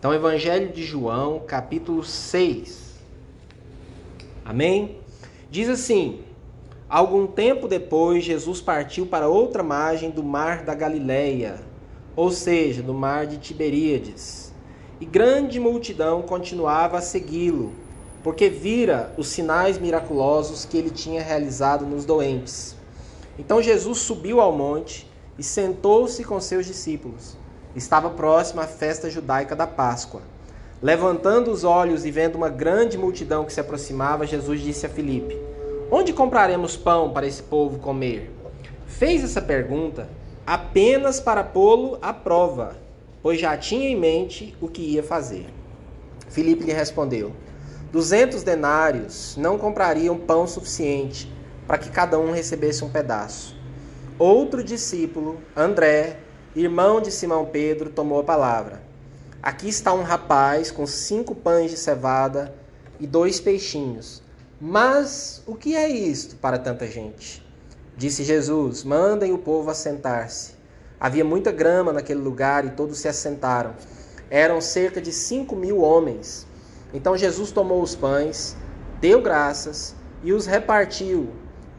[0.00, 2.94] Então, Evangelho de João, capítulo 6.
[4.42, 4.96] Amém?
[5.50, 6.20] Diz assim:
[6.88, 11.60] Algum tempo depois, Jesus partiu para outra margem do mar da Galileia,
[12.16, 14.54] ou seja, do mar de Tiberíades.
[14.98, 17.74] E grande multidão continuava a segui-lo,
[18.22, 22.74] porque vira os sinais miraculosos que ele tinha realizado nos doentes.
[23.38, 25.06] Então Jesus subiu ao monte
[25.38, 27.36] e sentou-se com seus discípulos.
[27.74, 30.22] Estava próxima a festa judaica da Páscoa.
[30.82, 35.38] Levantando os olhos e vendo uma grande multidão que se aproximava, Jesus disse a Filipe:
[35.90, 38.30] Onde compraremos pão para esse povo comer?
[38.86, 40.08] Fez essa pergunta
[40.44, 42.76] apenas para pô-lo à prova,
[43.22, 45.46] pois já tinha em mente o que ia fazer.
[46.28, 47.32] Filipe lhe respondeu:
[47.92, 51.32] Duzentos denários não comprariam pão suficiente
[51.68, 53.54] para que cada um recebesse um pedaço.
[54.18, 56.16] Outro discípulo, André,
[56.54, 58.82] irmão de Simão Pedro, tomou a palavra.
[59.40, 62.52] Aqui está um rapaz com cinco pães de cevada
[62.98, 64.20] e dois peixinhos.
[64.60, 67.46] Mas o que é isto para tanta gente?
[67.96, 70.54] Disse Jesus: Mandem o povo assentar-se.
[70.98, 73.74] Havia muita grama naquele lugar e todos se assentaram.
[74.28, 76.46] Eram cerca de cinco mil homens.
[76.92, 78.56] Então Jesus tomou os pães,
[79.00, 81.30] deu graças e os repartiu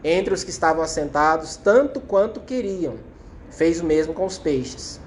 [0.04, 3.11] entre os que estavam assentados, tanto quanto queriam
[3.52, 5.00] fez o mesmo com os peixes.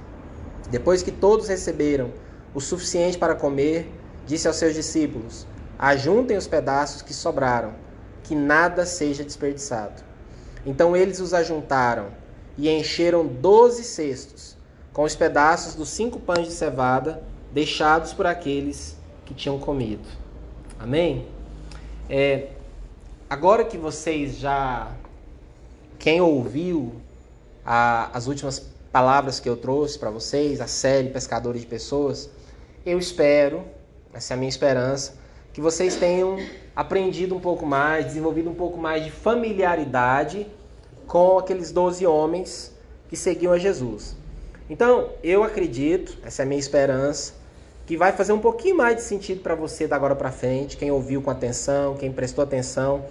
[0.71, 2.13] Depois que todos receberam
[2.55, 3.91] o suficiente para comer,
[4.27, 5.47] disse aos seus discípulos:
[5.79, 7.73] Ajuntem os pedaços que sobraram,
[8.23, 10.03] que nada seja desperdiçado.
[10.65, 12.09] Então eles os ajuntaram
[12.57, 14.57] e encheram doze cestos
[14.93, 17.23] com os pedaços dos cinco pães de cevada
[17.53, 20.07] deixados por aqueles que tinham comido.
[20.79, 21.27] Amém?
[22.09, 22.49] É,
[23.29, 24.93] agora que vocês já.
[25.99, 26.93] Quem ouviu
[27.65, 32.31] a, as últimas palavras que eu trouxe para vocês, a série Pescadores de Pessoas,
[32.85, 33.65] eu espero,
[34.13, 35.15] essa é a minha esperança,
[35.53, 36.37] que vocês tenham
[36.77, 40.47] aprendido um pouco mais, desenvolvido um pouco mais de familiaridade
[41.07, 42.73] com aqueles doze homens
[43.09, 44.17] que seguiam a Jesus.
[44.69, 47.35] Então, eu acredito, essa é a minha esperança,
[47.87, 50.91] que vai fazer um pouquinho mais de sentido para você da agora para frente, quem
[50.91, 53.05] ouviu com atenção, quem prestou atenção.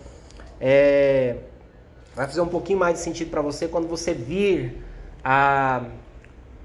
[0.59, 1.38] É,
[2.16, 4.84] Vai fazer um pouquinho mais de sentido para você quando você vir
[5.24, 5.85] a,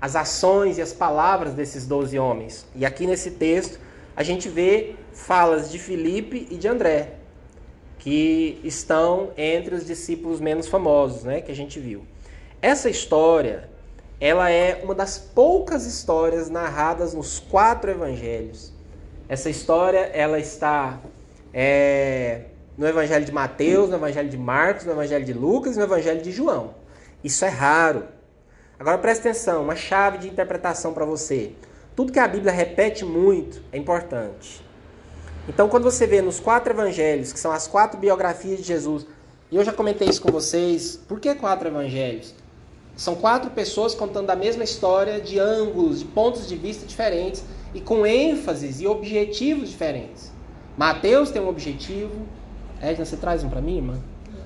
[0.00, 2.66] as ações e as palavras desses doze homens.
[2.74, 3.80] E aqui nesse texto
[4.14, 7.14] a gente vê falas de Filipe e de André,
[7.98, 12.04] que estão entre os discípulos menos famosos, né, que a gente viu.
[12.60, 13.68] Essa história,
[14.20, 18.72] ela é uma das poucas histórias narradas nos quatro evangelhos.
[19.28, 21.00] Essa história, ela está
[21.54, 22.46] é,
[22.78, 26.22] no Evangelho de Mateus, no Evangelho de Marcos, no Evangelho de Lucas e no Evangelho
[26.22, 26.74] de João.
[27.24, 28.04] Isso é raro.
[28.78, 31.52] Agora preste atenção, uma chave de interpretação para você.
[31.96, 34.64] Tudo que a Bíblia repete muito é importante.
[35.48, 39.04] Então, quando você vê nos quatro evangelhos, que são as quatro biografias de Jesus,
[39.50, 42.32] e eu já comentei isso com vocês, por que quatro evangelhos?
[42.96, 47.42] São quatro pessoas contando a mesma história de ângulos, de pontos de vista diferentes
[47.74, 50.30] e com ênfases e objetivos diferentes.
[50.76, 52.26] Mateus tem um objetivo,
[52.80, 53.98] Edna, você traz um para mim, irmã?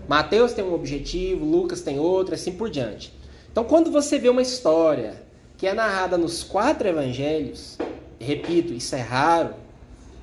[0.08, 3.12] Mateus tem um objetivo, Lucas tem outro, assim por diante.
[3.50, 5.22] Então, quando você vê uma história
[5.56, 7.78] que é narrada nos quatro evangelhos,
[8.18, 9.54] repito, isso é raro,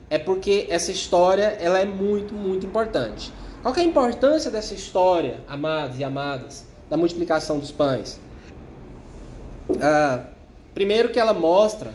[0.09, 3.31] é porque essa história ela é muito, muito importante.
[3.61, 8.19] Qual é a importância dessa história, amados e amadas, da multiplicação dos pães?
[9.81, 10.23] Ah,
[10.73, 11.93] primeiro que ela mostra,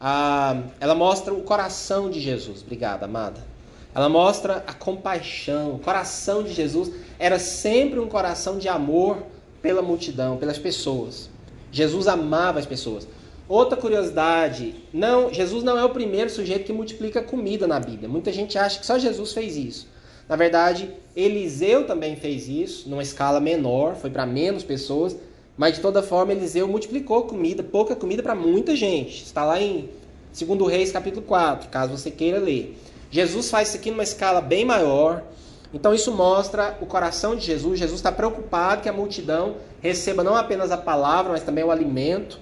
[0.00, 2.62] ah, ela mostra o coração de Jesus.
[2.62, 3.51] Obrigada, amada.
[3.94, 5.74] Ela mostra a compaixão.
[5.74, 9.18] O coração de Jesus era sempre um coração de amor
[9.60, 11.28] pela multidão, pelas pessoas.
[11.70, 13.06] Jesus amava as pessoas.
[13.48, 18.08] Outra curiosidade, não, Jesus não é o primeiro sujeito que multiplica comida na Bíblia.
[18.08, 19.88] Muita gente acha que só Jesus fez isso.
[20.28, 25.16] Na verdade, Eliseu também fez isso, numa escala menor, foi para menos pessoas,
[25.56, 29.24] mas de toda forma Eliseu multiplicou comida, pouca comida para muita gente.
[29.24, 29.90] Está lá em
[30.38, 32.74] 2 Reis capítulo 4, caso você queira ler.
[33.12, 35.22] Jesus faz isso aqui numa escala bem maior.
[35.72, 37.78] Então isso mostra o coração de Jesus.
[37.78, 42.40] Jesus está preocupado que a multidão receba não apenas a palavra, mas também o alimento.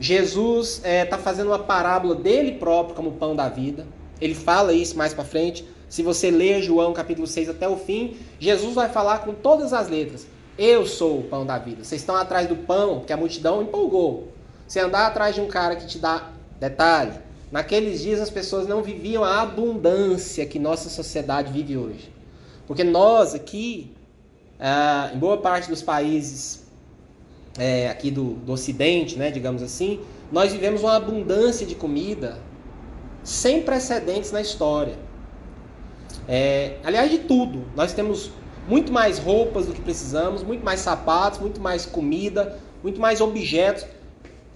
[0.00, 3.86] Jesus está é, tá fazendo uma parábola dele próprio como pão da vida.
[4.18, 5.68] Ele fala isso mais para frente.
[5.90, 9.88] Se você ler João capítulo 6 até o fim, Jesus vai falar com todas as
[9.88, 10.26] letras.
[10.56, 11.84] Eu sou o pão da vida.
[11.84, 14.28] Vocês estão atrás do pão, porque a multidão empolgou.
[14.66, 17.12] Você andar atrás de um cara que te dá detalhe,
[17.50, 22.12] Naqueles dias as pessoas não viviam a abundância que nossa sociedade vive hoje.
[22.66, 23.90] Porque nós aqui,
[24.60, 26.66] ah, em boa parte dos países
[27.58, 30.00] é, aqui do, do Ocidente, né, digamos assim,
[30.30, 32.38] nós vivemos uma abundância de comida
[33.24, 34.96] sem precedentes na história.
[36.28, 37.64] É, aliás, de tudo.
[37.74, 38.30] Nós temos
[38.68, 43.86] muito mais roupas do que precisamos, muito mais sapatos, muito mais comida, muito mais objetos.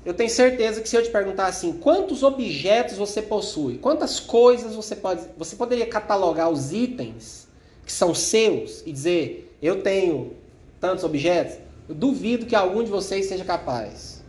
[0.05, 4.75] Eu tenho certeza que se eu te perguntar assim, quantos objetos você possui, quantas coisas
[4.75, 7.47] você pode, você poderia catalogar os itens
[7.87, 10.35] que são seus e dizer, eu tenho
[10.81, 11.57] tantos objetos?
[11.89, 14.23] Eu duvido que algum de vocês seja capaz.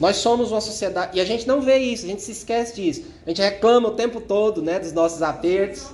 [0.00, 3.04] Nós somos uma sociedade e a gente não vê isso, a gente se esquece disso.
[3.24, 5.86] A gente reclama o tempo todo, né, dos nossos apertos.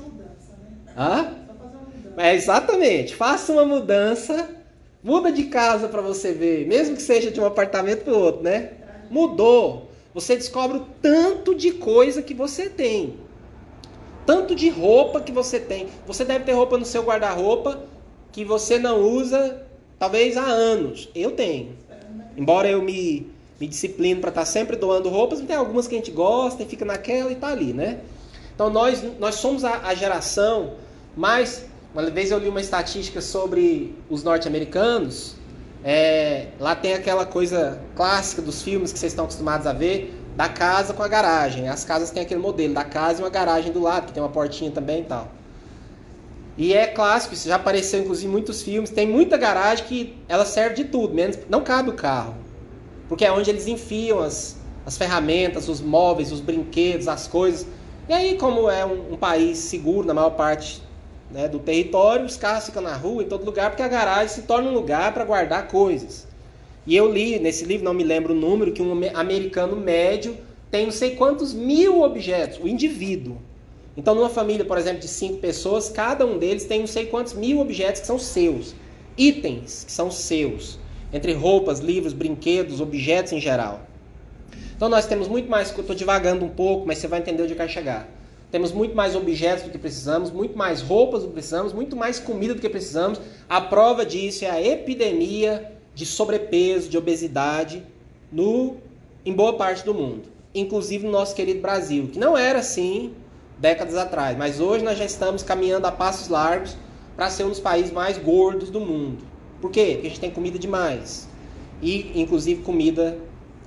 [0.97, 1.37] Hã?
[2.17, 3.15] É exatamente.
[3.15, 4.49] Faça uma mudança,
[5.03, 8.71] muda de casa para você ver, mesmo que seja de um apartamento para outro, né?
[9.11, 9.91] Mudou.
[10.15, 13.15] Você descobre o tanto de coisa que você tem.
[14.27, 15.89] Tanto de roupa que você tem.
[16.07, 17.81] Você deve ter roupa no seu guarda-roupa
[18.31, 19.63] que você não usa
[19.99, 21.09] talvez há anos.
[21.15, 21.77] Eu tenho.
[22.37, 23.27] Embora eu me,
[23.59, 26.67] me discipline para estar tá sempre doando roupas, tem algumas que a gente gosta e
[26.67, 28.01] fica naquela e tá ali, né?
[28.55, 30.75] Então nós, nós somos a, a geração
[31.17, 35.35] mais uma vez eu li uma estatística sobre os norte-americanos.
[35.85, 40.49] É, lá tem aquela coisa clássica dos filmes que vocês estão acostumados a ver, da
[40.49, 41.69] casa com a garagem.
[41.69, 44.31] As casas têm aquele modelo, da casa e uma garagem do lado, que tem uma
[44.31, 45.31] portinha também e tal.
[46.57, 48.89] E é clássico, isso já apareceu inclusive em muitos filmes.
[48.89, 52.35] Tem muita garagem que ela serve de tudo, menos não cabe o carro.
[53.07, 54.57] Porque é onde eles enfiam as,
[54.87, 57.67] as ferramentas, os móveis, os brinquedos, as coisas.
[58.09, 60.83] E aí, como é um, um país seguro na maior parte
[61.33, 64.43] né, do território, os carros ficam na rua, em todo lugar, porque a garagem se
[64.43, 66.27] torna um lugar para guardar coisas.
[66.87, 70.37] E eu li nesse livro, não me lembro o número, que um americano médio
[70.71, 73.39] tem não sei quantos mil objetos, o indivíduo.
[73.97, 77.35] Então, numa família, por exemplo, de cinco pessoas, cada um deles tem não sei quantos
[77.35, 78.75] mil objetos que são seus.
[79.17, 80.79] Itens que são seus.
[81.13, 83.83] Entre roupas, livros, brinquedos, objetos em geral.
[84.75, 85.77] Então, nós temos muito mais.
[85.77, 88.09] Estou divagando um pouco, mas você vai entender onde eu quero chegar.
[88.53, 92.19] Temos muito mais objetos do que precisamos, muito mais roupas do que precisamos, muito mais
[92.19, 93.19] comida do que precisamos.
[93.49, 97.83] A prova disso é a epidemia de sobrepeso, de obesidade
[98.31, 98.77] no,
[99.25, 103.15] em boa parte do mundo, inclusive no nosso querido Brasil, que não era assim
[103.59, 106.77] décadas atrás, mas hoje nós já estamos caminhando a passos largos
[107.17, 109.25] para ser um dos países mais gordos do mundo.
[109.63, 109.93] Por quê?
[109.95, 111.27] Porque a gente tem comida demais.
[111.81, 113.17] E inclusive comida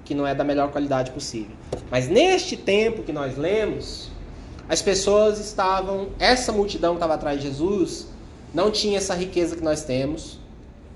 [0.04, 1.56] que não é da melhor qualidade possível.
[1.90, 4.14] Mas neste tempo que nós lemos,
[4.68, 8.08] as pessoas estavam, essa multidão que estava atrás de Jesus,
[8.54, 10.40] não tinha essa riqueza que nós temos.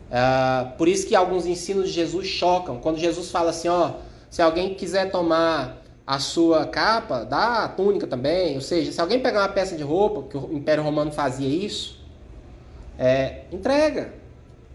[0.10, 2.80] Uh, por isso que alguns ensinos de Jesus chocam.
[2.80, 3.92] Quando Jesus fala assim, ó,
[4.30, 8.56] se alguém quiser tomar a sua capa, dá a túnica também.
[8.56, 12.00] Ou seja, se alguém pegar uma peça de roupa, que o Império Romano fazia isso,
[12.98, 14.13] é, entrega.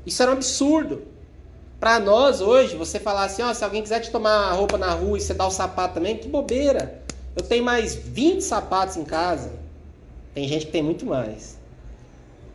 [0.07, 1.03] Isso era um absurdo.
[1.81, 4.93] Para nós hoje, você falar assim, ó, se alguém quiser te tomar a roupa na
[4.93, 7.04] rua e você dá o sapato também, que bobeira.
[7.37, 9.53] Eu tenho mais 20 sapatos em casa.
[10.35, 11.59] Tem gente que tem muito mais.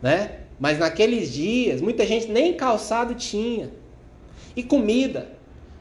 [0.00, 0.40] Né?
[0.58, 3.70] Mas naqueles dias, muita gente nem calçado tinha.
[4.56, 5.28] E comida.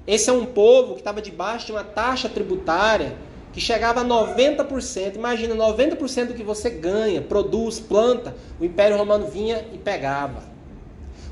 [0.05, 3.15] Esse é um povo que estava debaixo de uma taxa tributária
[3.53, 5.15] que chegava a 90%.
[5.15, 10.43] Imagina, 90% do que você ganha, produz, planta, o Império Romano vinha e pegava.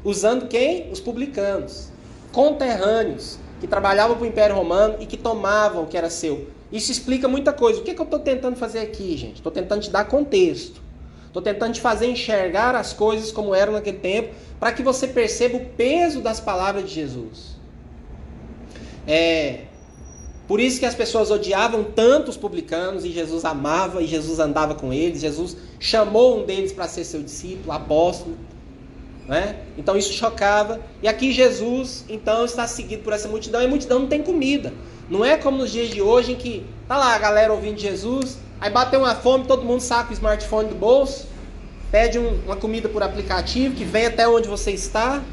[0.03, 0.91] Usando quem?
[0.91, 1.89] Os publicanos.
[2.31, 6.47] Conterrâneos, que trabalhavam para o Império Romano e que tomavam o que era seu.
[6.71, 7.79] Isso explica muita coisa.
[7.79, 9.35] O que, é que eu estou tentando fazer aqui, gente?
[9.35, 10.81] Estou tentando te dar contexto.
[11.27, 15.57] Estou tentando te fazer enxergar as coisas como eram naquele tempo, para que você perceba
[15.57, 17.57] o peso das palavras de Jesus.
[19.05, 19.61] É,
[20.47, 24.73] por isso que as pessoas odiavam tanto os publicanos e Jesus amava e Jesus andava
[24.75, 25.19] com eles.
[25.19, 28.37] Jesus chamou um deles para ser seu discípulo, apóstolo.
[29.27, 29.57] Né?
[29.77, 30.79] Então isso chocava.
[31.03, 34.73] E aqui Jesus, então, está seguido por essa multidão e a multidão não tem comida.
[35.09, 38.37] Não é como nos dias de hoje em que tá lá a galera ouvindo Jesus,
[38.59, 41.27] aí bateu uma fome, todo mundo saca o smartphone do bolso,
[41.89, 45.23] pede um, uma comida por aplicativo que vem até onde você está,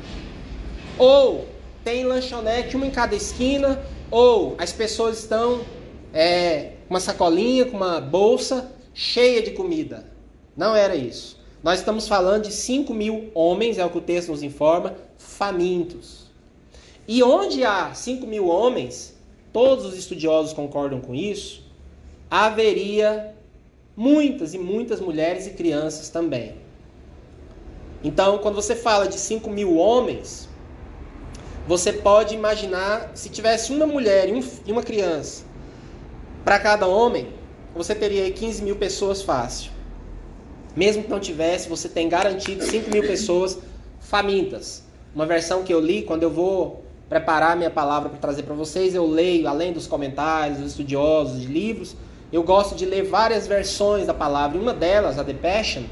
[0.97, 1.49] ou
[1.83, 5.62] tem lanchonete uma em cada esquina, ou as pessoas estão
[6.12, 10.07] é, com uma sacolinha, com uma bolsa cheia de comida.
[10.57, 11.43] Não era isso.
[11.64, 16.31] Nós estamos falando de 5 mil homens, é o que o texto nos informa, famintos.
[17.09, 19.13] E onde há 5 mil homens,
[19.54, 21.62] todos os estudiosos concordam com isso,
[22.28, 23.32] haveria
[23.96, 26.56] muitas e muitas mulheres e crianças também.
[28.02, 30.49] Então, quando você fala de 5 mil homens,
[31.68, 35.44] você pode imaginar se tivesse uma mulher e, uma criança
[36.44, 37.28] para cada homem,
[37.76, 39.70] você teria 15 mil pessoas fácil.
[40.75, 43.56] Mesmo que não tivesse, você tem garantido 5 mil pessoas
[44.00, 44.82] famintas.
[45.14, 46.84] Uma versão que eu li, quando eu vou
[47.14, 51.47] preparar minha palavra para trazer para vocês, eu leio, além dos comentários, dos estudiosos, de
[51.47, 51.94] livros,
[52.33, 54.59] eu gosto de ler várias versões da palavra.
[54.59, 55.85] Uma delas, a The Passion,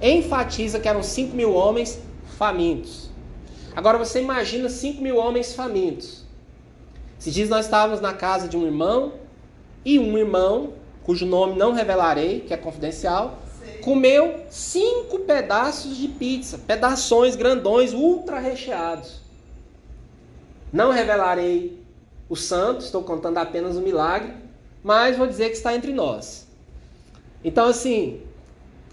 [0.00, 2.00] enfatiza que eram 5 mil homens
[2.38, 3.10] famintos.
[3.76, 6.24] Agora você imagina 5 mil homens famintos.
[7.18, 9.12] Se diz nós estávamos na casa de um irmão
[9.84, 10.72] e um irmão,
[11.02, 13.38] cujo nome não revelarei, que é confidencial,
[13.82, 19.20] comeu cinco pedaços de pizza, pedaços grandões, ultra recheados.
[20.72, 21.80] Não revelarei
[22.28, 24.34] o santo, estou contando apenas o milagre,
[24.82, 26.46] mas vou dizer que está entre nós.
[27.44, 28.20] Então, assim,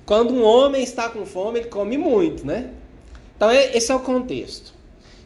[0.05, 2.71] quando um homem está com fome, ele come muito, né?
[3.35, 4.73] Então, esse é o contexto.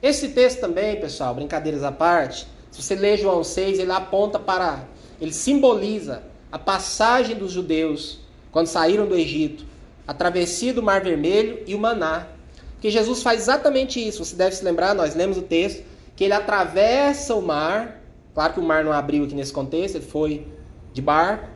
[0.01, 4.85] Esse texto também, pessoal, brincadeiras à parte, se você ler João 6, ele aponta para,
[5.19, 8.19] ele simboliza a passagem dos judeus
[8.51, 9.65] quando saíram do Egito,
[10.07, 12.27] a travessia do Mar Vermelho e o maná.
[12.73, 14.25] Porque Jesus faz exatamente isso.
[14.25, 15.83] Você deve se lembrar, nós lemos o texto,
[16.21, 17.99] que ele atravessa o mar.
[18.35, 20.45] Claro que o mar não abriu aqui nesse contexto, ele foi
[20.93, 21.49] de barco,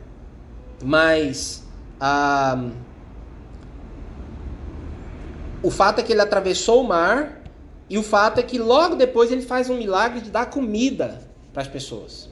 [0.82, 1.64] mas
[2.00, 2.70] ah,
[5.62, 7.42] o fato é que ele atravessou o mar
[7.88, 11.62] e o fato é que logo depois ele faz um milagre de dar comida para
[11.62, 12.28] as pessoas.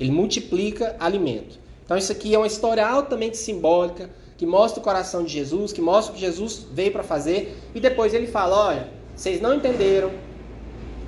[0.00, 1.60] Ele multiplica alimento.
[1.84, 5.80] Então isso aqui é uma história altamente simbólica que mostra o coração de Jesus, que
[5.80, 10.33] mostra o que Jesus veio para fazer e depois ele fala: olha, vocês não entenderam.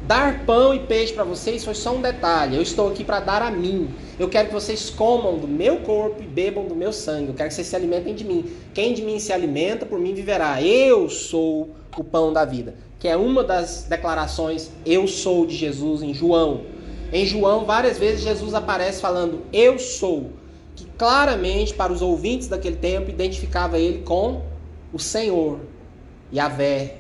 [0.07, 2.55] Dar pão e peixe para vocês foi só um detalhe.
[2.55, 3.93] Eu estou aqui para dar a mim.
[4.21, 7.29] Eu quero que vocês comam do meu corpo e bebam do meu sangue.
[7.29, 8.45] Eu quero que vocês se alimentem de mim.
[8.73, 10.63] Quem de mim se alimenta, por mim viverá.
[10.63, 12.77] Eu sou o pão da vida.
[13.01, 16.63] Que é uma das declarações eu sou de Jesus em João.
[17.13, 20.31] Em João, várias vezes Jesus aparece falando eu sou
[20.77, 24.43] que claramente para os ouvintes daquele tempo identificava ele com
[24.93, 25.61] o Senhor,
[26.33, 26.99] Yahvé,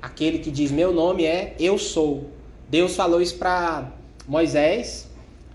[0.00, 2.31] aquele que diz: Meu nome é Eu Sou.
[2.72, 3.92] Deus falou isso para
[4.26, 5.06] Moisés.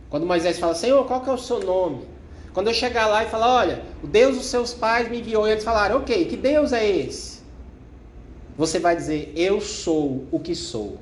[0.07, 2.05] Quando Moisés fala: Senhor, qual que é o seu nome?
[2.53, 5.51] Quando eu chegar lá e falar: Olha, o Deus dos seus pais me enviou, e
[5.51, 7.39] eles falaram: Ok, que Deus é esse?
[8.55, 10.99] Você vai dizer: Eu sou o que sou.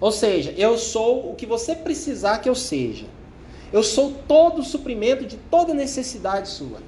[0.00, 3.06] Ou seja, eu sou o que você precisar que eu seja.
[3.72, 6.78] Eu sou todo o suprimento de toda necessidade sua.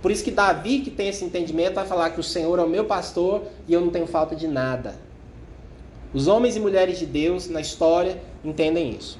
[0.00, 2.68] Por isso que Davi, que tem esse entendimento, vai falar que o Senhor é o
[2.68, 5.09] meu pastor e eu não tenho falta de nada.
[6.12, 9.18] Os homens e mulheres de Deus na história entendem isso.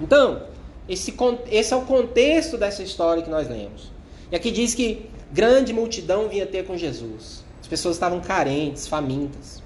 [0.00, 0.42] Então,
[0.88, 1.14] esse,
[1.50, 3.92] esse é o contexto dessa história que nós lemos.
[4.30, 7.44] E aqui diz que grande multidão vinha ter com Jesus.
[7.60, 9.62] As pessoas estavam carentes, famintas.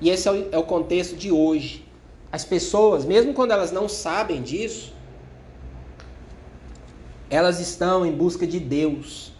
[0.00, 1.84] E esse é o, é o contexto de hoje.
[2.30, 4.92] As pessoas, mesmo quando elas não sabem disso,
[7.28, 9.32] elas estão em busca de Deus.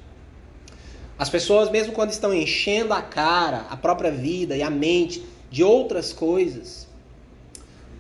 [1.19, 5.62] As pessoas, mesmo quando estão enchendo a cara, a própria vida e a mente de
[5.62, 6.88] outras coisas,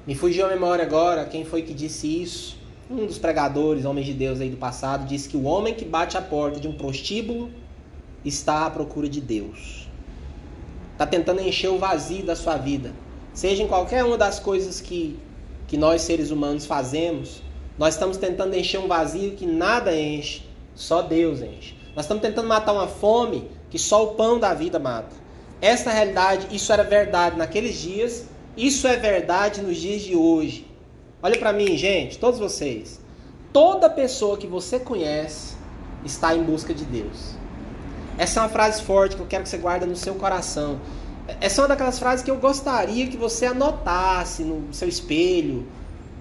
[0.06, 2.56] me fugiu a memória agora quem foi que disse isso.
[2.90, 6.16] Um dos pregadores, homens de Deus aí do passado, disse que o homem que bate
[6.16, 7.50] a porta de um prostíbulo
[8.24, 9.86] está à procura de Deus.
[10.92, 12.92] Está tentando encher o vazio da sua vida.
[13.34, 15.18] Seja em qualquer uma das coisas que,
[15.68, 17.42] que nós seres humanos fazemos,
[17.78, 20.42] nós estamos tentando encher um vazio que nada enche,
[20.74, 21.74] só Deus enche.
[21.94, 25.21] Nós estamos tentando matar uma fome que só o pão da vida mata.
[25.62, 28.24] Essa realidade, isso era verdade naqueles dias,
[28.56, 30.66] isso é verdade nos dias de hoje.
[31.22, 33.00] Olha para mim, gente, todos vocês.
[33.52, 35.54] Toda pessoa que você conhece
[36.04, 37.36] está em busca de Deus.
[38.18, 40.80] Essa é uma frase forte que eu quero que você guarde no seu coração.
[41.40, 45.64] Essa é uma daquelas frases que eu gostaria que você anotasse no seu espelho,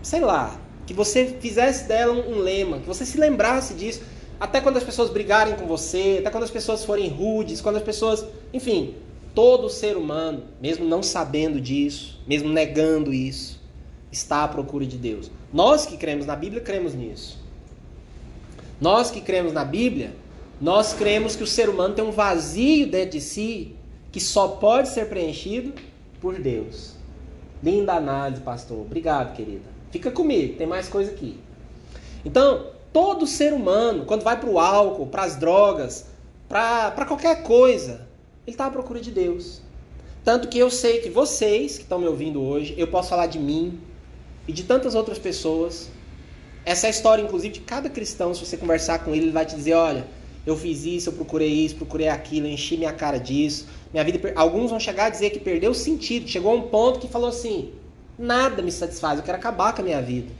[0.03, 0.55] sei lá,
[0.85, 4.03] que você fizesse dela um, lema, que você se lembrasse disso,
[4.39, 7.83] até quando as pessoas brigarem com você, até quando as pessoas forem rudes, quando as
[7.83, 8.95] pessoas, enfim,
[9.33, 13.59] todo ser humano, mesmo não sabendo disso, mesmo negando isso,
[14.11, 15.31] está à procura de Deus.
[15.53, 17.39] Nós que cremos na Bíblia cremos nisso.
[18.79, 20.15] Nós que cremos na Bíblia,
[20.59, 23.75] nós cremos que o ser humano tem um vazio dentro de si
[24.11, 25.73] que só pode ser preenchido
[26.19, 26.95] por Deus.
[27.63, 28.79] Linda análise, pastor.
[28.79, 29.69] Obrigado, querida.
[29.91, 31.39] Fica comigo, tem mais coisa aqui.
[32.25, 36.07] Então, todo ser humano, quando vai para o álcool, para as drogas,
[36.49, 38.07] para qualquer coisa,
[38.45, 39.61] ele está à procura de Deus.
[40.23, 43.39] Tanto que eu sei que vocês que estão me ouvindo hoje, eu posso falar de
[43.39, 43.79] mim
[44.47, 45.89] e de tantas outras pessoas.
[46.63, 48.33] Essa é a história, inclusive, de cada cristão.
[48.33, 50.05] Se você conversar com ele, ele vai te dizer: olha,
[50.45, 53.67] eu fiz isso, eu procurei isso, procurei aquilo, enchi minha cara disso.
[53.91, 54.33] Minha vida.
[54.35, 56.27] Alguns vão chegar a dizer que perdeu o sentido.
[56.27, 57.71] Chegou a um ponto que falou assim:
[58.17, 60.31] Nada me satisfaz, eu quero acabar com a minha vida.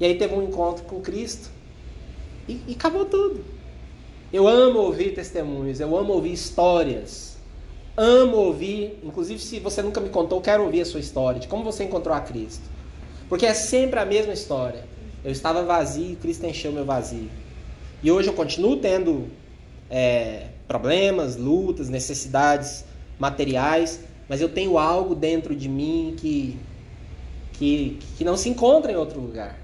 [0.00, 1.50] E aí teve um encontro com Cristo
[2.48, 3.44] e, e acabou tudo.
[4.32, 7.36] Eu amo ouvir testemunhos, eu amo ouvir histórias.
[7.96, 11.64] Amo ouvir, inclusive se você nunca me contou, quero ouvir a sua história, de como
[11.64, 12.62] você encontrou a Cristo.
[13.28, 14.84] Porque é sempre a mesma história.
[15.24, 17.28] Eu estava vazio, Cristo encheu meu vazio.
[18.02, 19.26] E hoje eu continuo tendo
[19.90, 22.84] é, problemas, lutas, necessidades
[23.18, 26.56] materiais, mas eu tenho algo dentro de mim que,
[27.52, 29.59] que, que não se encontra em outro lugar.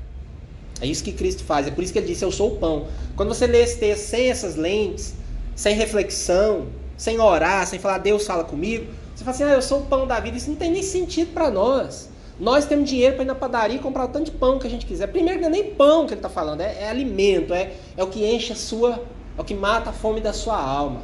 [0.81, 2.87] É isso que Cristo faz, é por isso que ele disse: Eu sou o pão.
[3.17, 5.15] Quando você lê esse texto sem essas lentes,
[5.55, 6.67] sem reflexão,
[6.97, 10.07] sem orar, sem falar, Deus fala comigo, você fala assim: Ah, eu sou o pão
[10.07, 10.37] da vida.
[10.37, 12.11] Isso não tem nem sentido para nós.
[12.39, 14.71] Nós temos dinheiro para ir na padaria e comprar o tanto de pão que a
[14.71, 15.07] gente quiser.
[15.07, 18.09] Primeiro, não é nem pão que ele está falando, é, é, alimento, é, é o
[18.09, 19.03] que enche a sua,
[19.39, 21.01] é o que mata a fome da sua alma.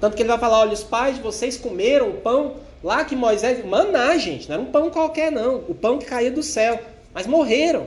[0.00, 3.14] Tanto que ele vai falar: olha, os pais de vocês comeram o pão lá que
[3.14, 3.64] Moisés.
[3.64, 5.58] Maná, gente, não era um pão qualquer, não.
[5.68, 6.80] O pão que caía do céu.
[7.14, 7.86] Mas morreram.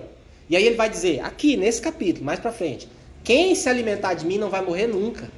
[0.49, 2.87] E aí ele vai dizer, aqui nesse capítulo, mais para frente:
[3.23, 5.29] quem se alimentar de mim não vai morrer nunca.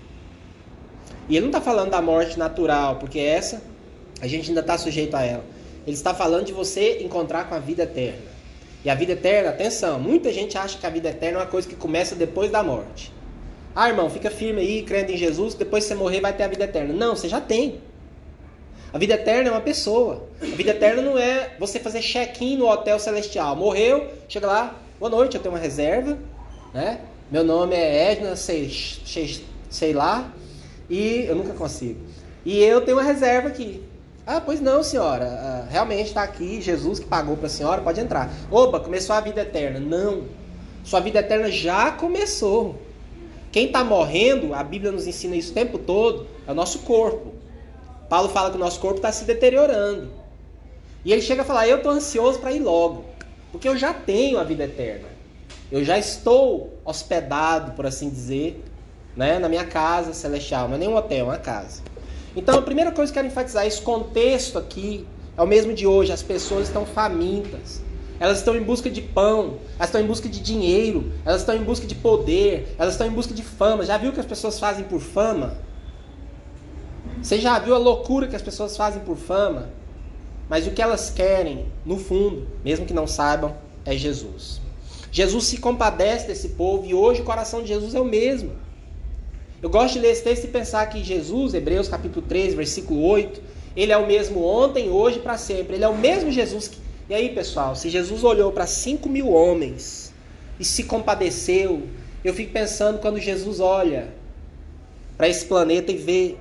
[1.30, 3.62] E ele não está falando da morte natural, porque essa
[4.22, 5.44] a gente ainda está sujeito a ela.
[5.86, 8.38] Ele está falando de você encontrar com a vida eterna.
[8.84, 11.68] E a vida eterna, atenção, muita gente acha que a vida eterna é uma coisa
[11.68, 13.12] que começa depois da morte.
[13.76, 16.48] Ah, irmão, fica firme aí, crendo em Jesus, depois que você morrer vai ter a
[16.48, 16.94] vida eterna.
[16.94, 17.80] Não, você já tem.
[18.92, 20.28] A vida eterna é uma pessoa.
[20.42, 23.56] A vida eterna não é você fazer check-in no hotel celestial.
[23.56, 26.18] Morreu, chega lá, boa noite, eu tenho uma reserva,
[26.74, 27.02] né?
[27.30, 30.32] Meu nome é Edna, sei, sei, sei lá,
[30.90, 32.00] e eu nunca consigo.
[32.46, 33.84] E eu tenho uma reserva aqui.
[34.26, 35.26] Ah, pois não, senhora.
[35.26, 38.30] Ah, realmente está aqui, Jesus que pagou para a senhora, pode entrar.
[38.50, 39.80] Opa, começou a vida eterna.
[39.80, 40.24] Não.
[40.84, 42.82] Sua vida eterna já começou.
[43.52, 47.34] Quem está morrendo, a Bíblia nos ensina isso o tempo todo, é o nosso corpo.
[48.10, 50.10] Paulo fala que o nosso corpo está se deteriorando.
[51.04, 53.06] E ele chega a falar: Eu estou ansioso para ir logo,
[53.52, 55.08] porque eu já tenho a vida eterna.
[55.72, 58.64] Eu já estou hospedado, por assim dizer,
[59.16, 60.68] né, na minha casa celestial.
[60.68, 61.82] Não é nem um hotel, é uma casa.
[62.36, 65.86] Então, a primeira coisa que eu quero enfatizar, esse contexto aqui é o mesmo de
[65.86, 66.12] hoje.
[66.12, 67.82] As pessoas estão famintas.
[68.20, 71.64] Elas estão em busca de pão, elas estão em busca de dinheiro, elas estão em
[71.64, 73.86] busca de poder, elas estão em busca de fama.
[73.86, 75.58] Já viu o que as pessoas fazem por fama?
[77.22, 79.70] Você já viu a loucura que as pessoas fazem por fama?
[80.50, 83.56] Mas o que elas querem, no fundo, mesmo que não saibam,
[83.86, 84.62] é Jesus.
[85.12, 88.52] Jesus se compadece desse povo e hoje o coração de Jesus é o mesmo.
[89.62, 93.42] Eu gosto de ler esse texto e pensar que Jesus, Hebreus capítulo 13, versículo 8,
[93.76, 95.76] ele é o mesmo ontem, hoje e para sempre.
[95.76, 96.68] Ele é o mesmo Jesus.
[96.68, 96.78] Que...
[97.10, 100.14] E aí, pessoal, se Jesus olhou para 5 mil homens
[100.60, 101.84] e se compadeceu,
[102.24, 104.10] eu fico pensando quando Jesus olha
[105.18, 106.36] para esse planeta e vê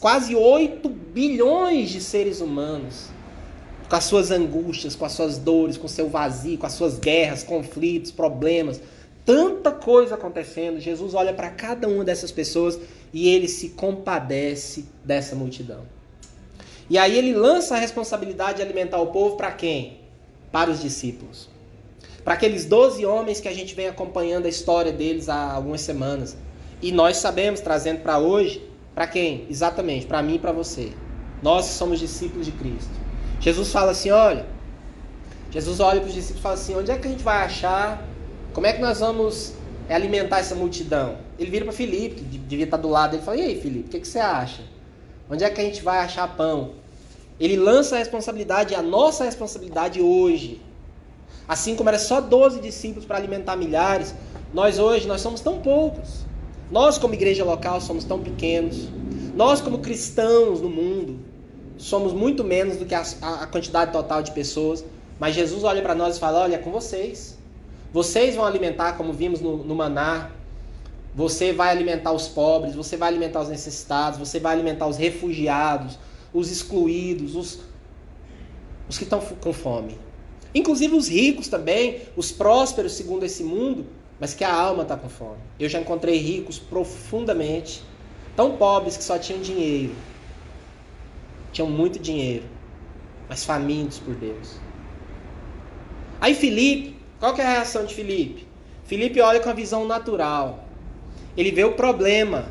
[0.00, 3.08] quase 8 bilhões de seres humanos
[3.88, 6.98] com as suas angústias, com as suas dores, com o seu vazio, com as suas
[6.98, 8.80] guerras, conflitos, problemas
[9.26, 12.78] tanta coisa acontecendo, Jesus olha para cada uma dessas pessoas
[13.12, 15.82] e ele se compadece dessa multidão.
[16.88, 19.98] E aí ele lança a responsabilidade de alimentar o povo para quem?
[20.52, 21.48] Para os discípulos.
[22.22, 26.36] Para aqueles 12 homens que a gente vem acompanhando a história deles há algumas semanas.
[26.80, 28.62] E nós sabemos, trazendo para hoje,
[28.96, 29.46] para quem?
[29.48, 30.90] Exatamente, para mim e para você.
[31.42, 32.90] Nós somos discípulos de Cristo.
[33.38, 34.46] Jesus fala assim: olha.
[35.50, 38.02] Jesus olha para os discípulos e fala assim: onde é que a gente vai achar
[38.56, 39.52] como é que nós vamos
[39.86, 41.18] é, alimentar essa multidão?
[41.38, 43.88] Ele vira para Felipe, que devia estar do lado dele, e fala: E aí, Felipe,
[43.88, 44.62] o que, que você acha?
[45.28, 46.70] Onde é que a gente vai achar pão?
[47.38, 50.62] Ele lança a responsabilidade, a nossa responsabilidade hoje.
[51.46, 54.14] Assim como era só 12 discípulos para alimentar milhares,
[54.54, 56.25] nós hoje nós somos tão poucos.
[56.70, 58.88] Nós como igreja local somos tão pequenos.
[59.34, 61.18] Nós como cristãos no mundo
[61.76, 64.84] somos muito menos do que a, a quantidade total de pessoas.
[65.18, 67.38] Mas Jesus olha para nós e fala: Olha, é com vocês.
[67.92, 70.30] Vocês vão alimentar, como vimos no, no maná,
[71.14, 75.98] você vai alimentar os pobres, você vai alimentar os necessitados, você vai alimentar os refugiados,
[76.34, 77.60] os excluídos, os,
[78.86, 79.98] os que estão com fome.
[80.54, 83.86] Inclusive os ricos também, os prósperos segundo esse mundo,
[84.18, 85.38] mas que a alma está com fome.
[85.58, 87.82] Eu já encontrei ricos profundamente,
[88.34, 89.94] tão pobres que só tinham dinheiro.
[91.52, 92.44] Tinham muito dinheiro,
[93.28, 94.56] mas famintos por Deus.
[96.20, 98.46] Aí Filipe, qual que é a reação de Felipe?
[98.84, 100.64] Felipe olha com a visão natural.
[101.36, 102.46] Ele vê o problema.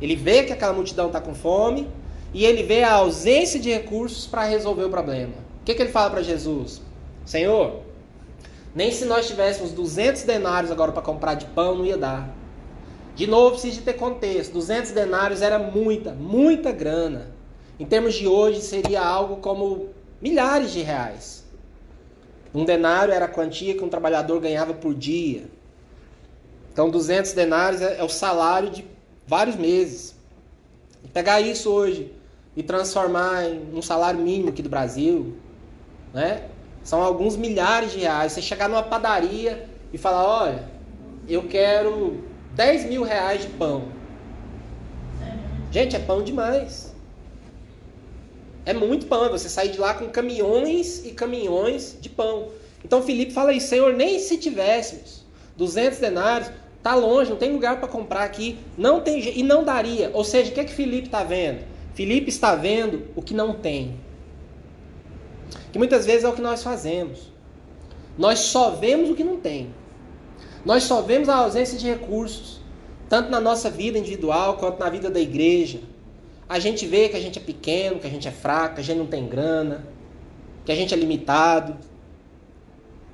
[0.00, 1.88] Ele vê que aquela multidão está com fome
[2.32, 5.34] e ele vê a ausência de recursos para resolver o problema.
[5.60, 6.82] O que, que ele fala para Jesus?
[7.24, 7.82] Senhor,
[8.74, 12.34] nem se nós tivéssemos 200 denários agora para comprar de pão, não ia dar.
[13.14, 14.52] De novo, precisa de ter contexto.
[14.52, 17.32] 200 denários era muita, muita grana.
[17.78, 19.88] Em termos de hoje, seria algo como
[20.20, 21.44] milhares de reais.
[22.54, 25.44] Um denário era a quantia que um trabalhador ganhava por dia.
[26.72, 28.84] Então, 200 denários é, é o salário de
[29.26, 30.14] vários meses.
[31.12, 32.12] pegar isso hoje
[32.56, 35.36] e transformar em um salário mínimo aqui do Brasil,
[36.14, 36.48] né?
[36.88, 38.32] São alguns milhares de reais.
[38.32, 40.64] Você chegar numa padaria e falar: olha,
[41.28, 42.24] eu quero
[42.54, 43.88] 10 mil reais de pão.
[45.70, 46.94] Gente, é pão demais.
[48.64, 49.22] É muito pão.
[49.26, 52.48] É você sair de lá com caminhões e caminhões de pão.
[52.82, 55.26] Então Felipe fala aí, Senhor, nem se tivéssemos
[55.58, 56.50] 200 denários,
[56.82, 60.10] tá longe, não tem lugar para comprar aqui, não tem e não daria.
[60.14, 61.66] Ou seja, o que é que Felipe está vendo?
[61.92, 64.07] Felipe está vendo o que não tem.
[65.72, 67.32] Que muitas vezes é o que nós fazemos.
[68.16, 69.72] Nós só vemos o que não tem.
[70.64, 72.60] Nós só vemos a ausência de recursos,
[73.08, 75.80] tanto na nossa vida individual quanto na vida da igreja.
[76.48, 78.84] A gente vê que a gente é pequeno, que a gente é fraco, que a
[78.84, 79.86] gente não tem grana,
[80.64, 81.76] que a gente é limitado.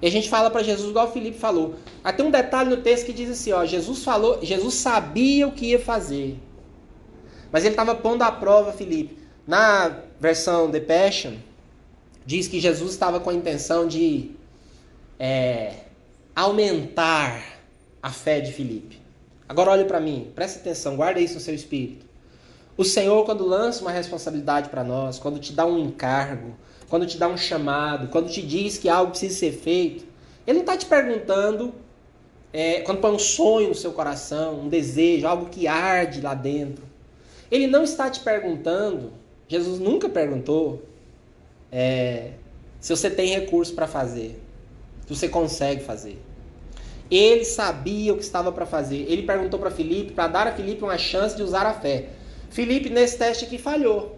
[0.00, 1.74] E a gente fala para Jesus igual o Felipe falou.
[2.02, 5.66] Até um detalhe no texto que diz assim, ó, Jesus falou, Jesus sabia o que
[5.66, 6.38] ia fazer.
[7.50, 9.18] Mas ele estava pondo à prova Felipe.
[9.46, 11.34] Na versão The Passion,
[12.24, 14.30] diz que Jesus estava com a intenção de
[15.18, 15.74] é,
[16.34, 17.60] aumentar
[18.02, 18.98] a fé de Filipe.
[19.48, 22.04] Agora olhe para mim, preste atenção, guarda isso no seu espírito.
[22.76, 26.56] O Senhor, quando lança uma responsabilidade para nós, quando te dá um encargo,
[26.88, 30.04] quando te dá um chamado, quando te diz que algo precisa ser feito,
[30.46, 31.72] Ele não está te perguntando,
[32.52, 36.84] é, quando põe um sonho no seu coração, um desejo, algo que arde lá dentro.
[37.50, 39.12] Ele não está te perguntando,
[39.46, 40.82] Jesus nunca perguntou,
[41.76, 42.30] é,
[42.78, 44.40] se você tem recurso para fazer
[45.04, 46.22] que você consegue fazer.
[47.10, 49.04] Ele sabia o que estava para fazer.
[49.08, 52.10] Ele perguntou para Felipe para dar a Felipe uma chance de usar a fé.
[52.48, 54.16] Felipe nesse teste aqui falhou.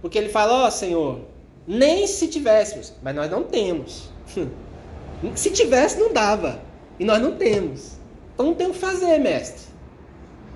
[0.00, 1.20] Porque ele falou: Ó oh, Senhor,
[1.66, 4.10] nem se tivéssemos, mas nós não temos.
[5.34, 6.60] se tivesse, não dava.
[7.00, 7.92] E nós não temos.
[8.34, 9.72] Então não tem o que fazer, mestre.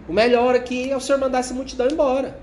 [0.07, 2.39] O melhor aqui é o Senhor mandar essa multidão embora.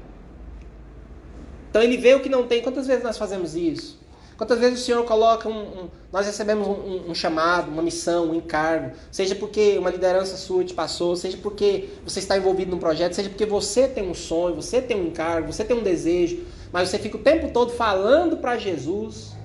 [1.76, 2.62] Então ele vê o que não tem.
[2.62, 4.00] Quantas vezes nós fazemos isso?
[4.38, 5.60] Quantas vezes o Senhor coloca um.
[5.60, 10.64] um nós recebemos um, um, chamado, uma missão, um encargo, seja porque uma liderança sua
[10.64, 14.56] te passou, seja porque você está envolvido num projeto, seja porque você tem um sonho,
[14.56, 18.38] você tem um encargo, você tem um desejo, mas você fica o tempo todo falando
[18.38, 19.36] para Jesus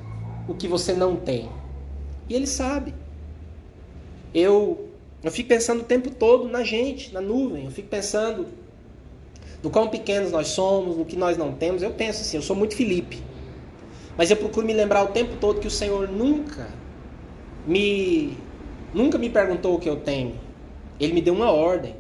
[0.47, 1.51] o que você não tem.
[2.29, 2.95] E Ele sabe.
[4.33, 4.88] Eu,
[5.21, 8.47] eu fico pensando o tempo todo na gente, na nuvem, eu fico pensando
[9.62, 11.83] no quão pequenos nós somos, no que nós não temos.
[11.83, 13.23] Eu penso assim, eu sou muito Felipe.
[14.16, 16.68] Mas eu procuro me lembrar o tempo todo que o Senhor nunca
[17.66, 18.37] me
[18.92, 20.35] nunca me perguntou o que eu tenho.
[20.99, 21.94] Ele me deu uma ordem.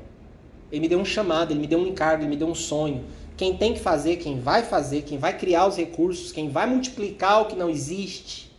[0.70, 3.04] Ele me deu um chamado, ele me deu um encargo, ele me deu um sonho.
[3.36, 7.42] Quem tem que fazer, quem vai fazer, quem vai criar os recursos, quem vai multiplicar
[7.42, 8.50] o que não existe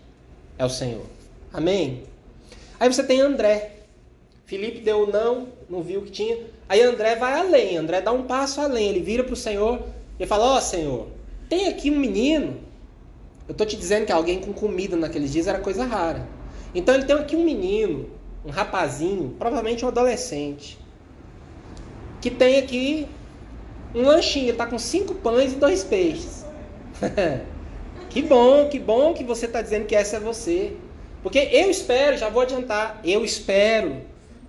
[0.57, 1.05] é o Senhor.
[1.53, 2.03] Amém?
[2.79, 3.80] Aí você tem André.
[4.51, 6.37] Felipe deu não, não viu o que tinha.
[6.67, 8.89] Aí André vai além, André dá um passo além.
[8.89, 9.81] Ele vira para o Senhor
[10.19, 11.07] e fala: Ó oh, Senhor,
[11.49, 12.71] tem aqui um menino
[13.51, 16.25] eu estou te dizendo que alguém com comida naqueles dias era coisa rara.
[16.73, 18.09] Então ele tem aqui um menino,
[18.45, 20.77] um rapazinho, provavelmente um adolescente,
[22.21, 23.07] que tem aqui
[23.93, 26.45] um lanchinho, ele está com cinco pães e dois peixes.
[28.09, 30.73] que bom, que bom que você está dizendo que essa é você.
[31.21, 33.97] Porque eu espero, já vou adiantar, eu espero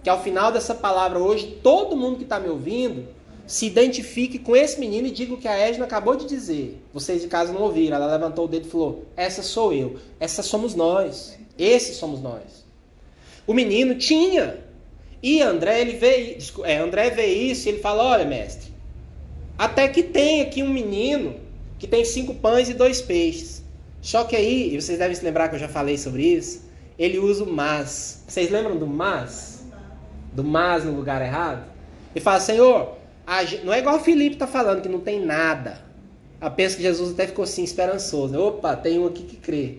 [0.02, 3.06] que ao final dessa palavra hoje, todo mundo que está me ouvindo
[3.46, 6.82] se identifique com esse menino e diga o que a Edna acabou de dizer.
[6.92, 7.96] Vocês de casa não ouviram.
[7.96, 9.96] Ela levantou o dedo e falou: Essa sou eu.
[10.18, 11.38] Essa somos nós.
[11.58, 12.64] Esses somos nós.
[13.46, 14.58] O menino tinha.
[15.22, 18.72] E André, ele vê, é, André vê isso e ele fala: Olha, mestre,
[19.56, 21.36] até que tem aqui um menino
[21.78, 23.62] que tem cinco pães e dois peixes.
[24.00, 26.62] Só que aí, vocês devem se lembrar que eu já falei sobre isso,
[26.98, 28.24] ele usa o mas.
[28.26, 29.62] Vocês lembram do mas?
[30.32, 31.64] Do mas no lugar errado?
[32.14, 32.96] Ele fala: Senhor,
[33.64, 35.80] não é igual o Felipe tá falando que não tem nada.
[36.40, 38.36] Eu penso que Jesus até ficou assim, esperançoso.
[38.38, 39.78] Opa, tem um aqui que crê.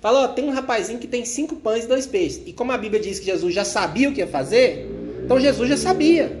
[0.00, 2.42] Falou, tem um rapazinho que tem cinco pães e dois peixes.
[2.46, 4.88] E como a Bíblia diz que Jesus já sabia o que ia fazer,
[5.24, 6.40] então Jesus já sabia.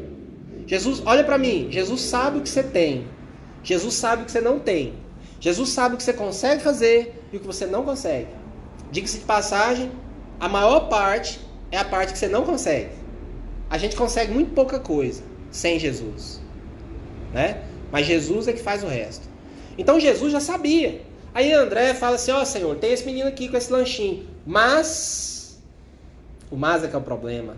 [0.64, 3.06] Jesus, olha para mim, Jesus sabe o que você tem.
[3.64, 4.94] Jesus sabe o que você não tem.
[5.40, 8.28] Jesus sabe o que você consegue fazer e o que você não consegue.
[8.92, 9.90] Diga-se de passagem,
[10.38, 11.40] a maior parte
[11.72, 12.90] é a parte que você não consegue.
[13.70, 16.40] A gente consegue muito pouca coisa sem Jesus.
[17.32, 17.62] Né?
[17.92, 19.28] Mas Jesus é que faz o resto.
[19.76, 21.02] Então Jesus já sabia.
[21.34, 24.26] Aí André fala assim: Ó oh, Senhor, tem esse menino aqui com esse lanchinho.
[24.46, 25.60] Mas.
[26.50, 27.56] O mas é que é o problema.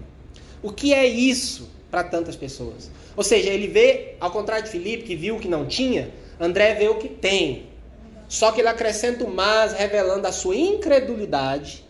[0.62, 2.90] O que é isso para tantas pessoas?
[3.16, 6.74] Ou seja, ele vê, ao contrário de Filipe, que viu o que não tinha, André
[6.74, 7.66] vê o que tem.
[8.28, 11.84] Só que ele acrescenta o mas, revelando a sua incredulidade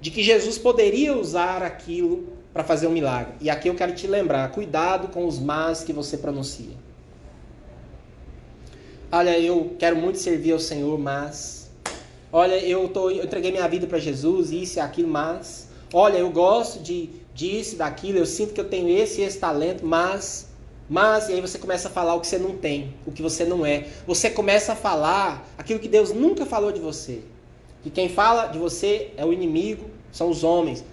[0.00, 3.34] de que Jesus poderia usar aquilo para fazer um milagre.
[3.40, 6.72] E aqui eu quero te lembrar: cuidado com os mas que você pronuncia.
[9.12, 11.70] Olha, eu quero muito servir ao Senhor, mas.
[12.32, 15.68] Olha, eu, tô, eu entreguei minha vida para Jesus, isso e aquilo, mas.
[15.92, 19.84] Olha, eu gosto de disso, daquilo, eu sinto que eu tenho esse e esse talento,
[19.84, 20.48] mas
[20.88, 23.44] mas, e aí você começa a falar o que você não tem, o que você
[23.44, 23.86] não é.
[24.06, 27.22] Você começa a falar aquilo que Deus nunca falou de você.
[27.82, 30.84] Que quem fala de você é o inimigo, são os homens.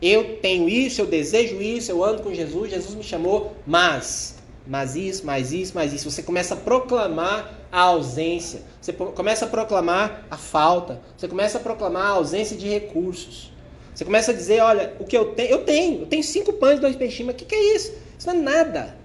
[0.00, 4.96] Eu tenho isso, eu desejo isso, eu ando com Jesus, Jesus me chamou, mas, mas
[4.96, 6.10] isso, mais isso, mais isso.
[6.10, 11.60] Você começa a proclamar a ausência, você começa a proclamar a falta, você começa a
[11.60, 13.52] proclamar a ausência de recursos.
[13.94, 16.78] Você começa a dizer, olha, o que eu tenho, eu tenho, eu tenho cinco pães
[16.78, 17.92] e dois peixinhos, mas o que, que é isso?
[18.18, 18.96] Isso não é nada.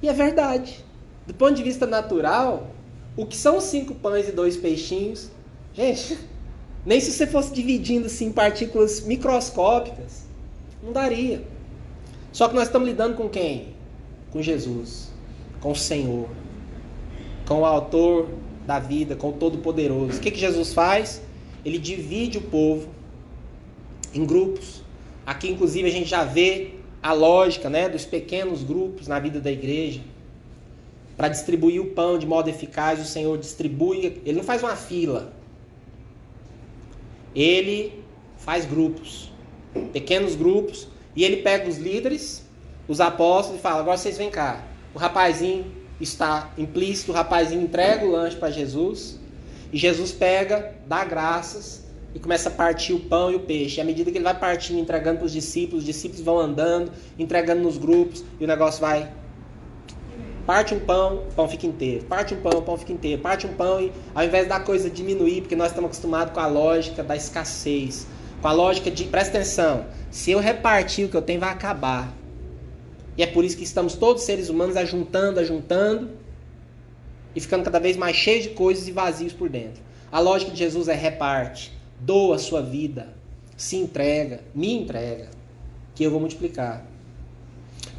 [0.00, 0.82] E é verdade.
[1.26, 2.68] Do ponto de vista natural,
[3.16, 5.30] o que são cinco pães e dois peixinhos?
[5.74, 6.18] Gente,
[6.84, 10.24] nem se você fosse dividindo assim em partículas microscópicas,
[10.82, 11.42] não daria.
[12.32, 13.68] Só que nós estamos lidando com quem?
[14.30, 15.10] Com Jesus,
[15.60, 16.28] com o Senhor,
[17.46, 18.28] com o autor
[18.66, 20.18] da vida, com o Todo-Poderoso.
[20.18, 21.22] O que, que Jesus faz?
[21.64, 22.88] Ele divide o povo
[24.14, 24.82] em grupos.
[25.24, 29.50] Aqui, inclusive, a gente já vê a lógica né, dos pequenos grupos na vida da
[29.50, 30.00] igreja.
[31.16, 35.32] Para distribuir o pão de modo eficaz, o Senhor distribui, ele não faz uma fila.
[37.34, 38.02] Ele
[38.36, 39.32] faz grupos,
[39.92, 42.44] pequenos grupos, e ele pega os líderes,
[42.88, 44.64] os apóstolos e fala: agora vocês vêm cá.
[44.94, 45.64] O rapazinho
[46.00, 49.18] está implícito, o rapazinho entrega o lanche para Jesus,
[49.72, 51.82] e Jesus pega, dá graças
[52.14, 53.78] e começa a partir o pão e o peixe.
[53.78, 56.92] E à medida que ele vai partindo, entregando para os discípulos, os discípulos vão andando,
[57.18, 59.10] entregando nos grupos, e o negócio vai.
[60.46, 62.04] Parte um pão, o pão fica inteiro.
[62.04, 63.22] Parte um pão, o pão fica inteiro.
[63.22, 66.46] Parte um pão e ao invés da coisa diminuir, porque nós estamos acostumados com a
[66.46, 68.06] lógica da escassez,
[68.40, 72.12] com a lógica de, presta atenção, se eu repartir o que eu tenho vai acabar.
[73.16, 76.10] E é por isso que estamos todos seres humanos ajuntando, ajuntando
[77.36, 79.82] e ficando cada vez mais cheios de coisas e vazios por dentro.
[80.10, 83.14] A lógica de Jesus é reparte doa a sua vida,
[83.56, 85.28] se entrega, me entrega,
[85.94, 86.91] que eu vou multiplicar.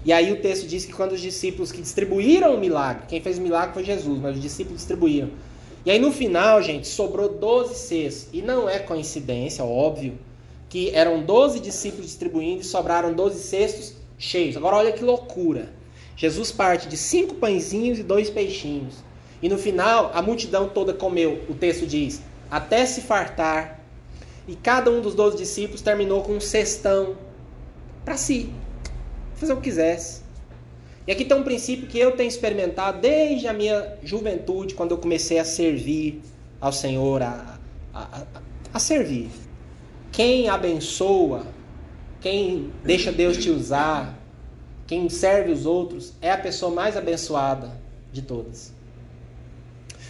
[0.06, 3.38] E aí o texto diz que quando os discípulos que distribuíram o milagre, quem fez
[3.38, 5.30] o milagre foi Jesus, mas os discípulos distribuíram.
[5.86, 8.28] E aí no final, gente, sobrou 12 cestos.
[8.34, 10.18] E não é coincidência, óbvio,
[10.70, 14.58] que eram 12 discípulos distribuindo e sobraram 12 cestos cheios.
[14.58, 15.74] Agora olha que loucura.
[16.16, 18.96] Jesus parte de cinco pãezinhos e dois peixinhos.
[19.42, 23.82] E no final, a multidão toda comeu, o texto diz, até se fartar
[24.48, 27.16] e cada um dos doze discípulos terminou com um cestão
[28.06, 28.50] para si,
[29.36, 30.22] fazer o que quisesse.
[31.06, 34.98] E aqui tem um princípio que eu tenho experimentado desde a minha juventude, quando eu
[34.98, 36.22] comecei a servir
[36.62, 37.60] ao Senhor, a,
[37.94, 38.24] a, a,
[38.74, 39.30] a servir.
[40.12, 41.46] Quem abençoa,
[42.22, 44.18] quem deixa Deus te usar,
[44.88, 47.72] quem serve os outros, é a pessoa mais abençoada
[48.12, 48.72] de todas.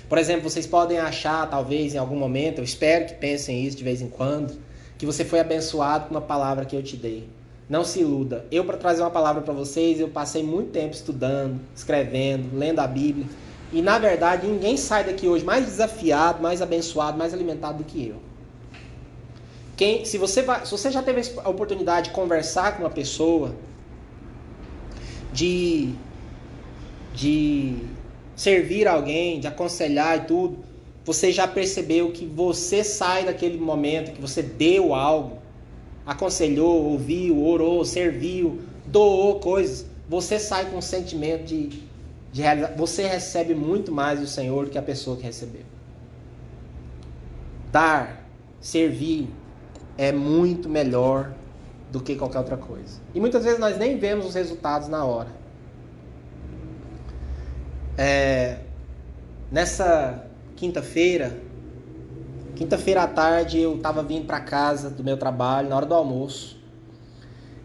[0.07, 3.83] Por exemplo, vocês podem achar, talvez em algum momento, eu espero que pensem isso de
[3.83, 4.59] vez em quando,
[4.97, 7.27] que você foi abençoado com uma palavra que eu te dei.
[7.73, 8.45] Não se iluda.
[8.51, 12.86] Eu, para trazer uma palavra para vocês, eu passei muito tempo estudando, escrevendo, lendo a
[12.86, 13.25] Bíblia.
[13.71, 18.09] E, na verdade, ninguém sai daqui hoje mais desafiado, mais abençoado, mais alimentado do que
[18.09, 18.17] eu.
[19.75, 23.55] Quem, se, você vai, se você já teve a oportunidade de conversar com uma pessoa,
[25.33, 25.95] de,
[27.12, 27.75] de
[28.36, 30.59] servir alguém, de aconselhar e tudo,
[31.03, 35.41] você já percebeu que você sai daquele momento que você deu algo,
[36.05, 41.81] aconselhou, ouviu, orou, serviu, doou coisas, você sai com um sentimento de,
[42.31, 42.43] de.
[42.77, 45.63] Você recebe muito mais do Senhor do que a pessoa que recebeu.
[47.71, 48.27] Dar,
[48.59, 49.29] servir,
[49.97, 51.33] é muito melhor
[51.91, 52.99] do que qualquer outra coisa.
[53.13, 55.29] E muitas vezes nós nem vemos os resultados na hora.
[57.97, 58.57] É,
[59.51, 61.37] nessa quinta-feira,
[62.55, 66.57] quinta-feira à tarde, eu estava vindo para casa do meu trabalho, na hora do almoço.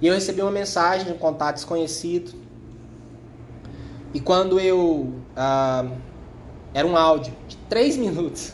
[0.00, 2.34] E eu recebi uma mensagem de um contato desconhecido.
[4.14, 5.12] E quando eu.
[5.36, 5.86] Ah,
[6.72, 8.52] era um áudio de três minutos.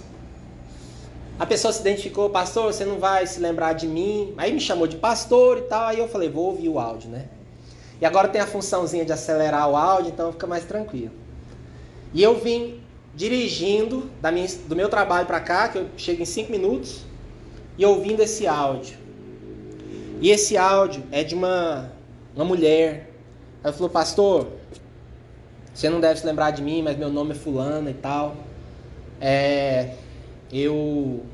[1.38, 4.32] A pessoa se identificou, pastor, você não vai se lembrar de mim.
[4.36, 5.88] Aí me chamou de pastor e tal.
[5.88, 7.26] Aí eu falei, vou ouvir o áudio, né?
[8.00, 11.12] E agora tem a funçãozinha de acelerar o áudio, então fica mais tranquilo.
[12.12, 12.80] E eu vim
[13.14, 17.04] dirigindo da minha, do meu trabalho para cá, que eu chego em cinco minutos,
[17.78, 18.96] e ouvindo esse áudio.
[20.20, 21.92] E esse áudio é de uma,
[22.34, 23.10] uma mulher.
[23.62, 24.48] Ela falou, pastor,
[25.72, 28.36] você não deve se lembrar de mim, mas meu nome é fulana e tal.
[29.20, 29.94] É,
[30.52, 31.24] eu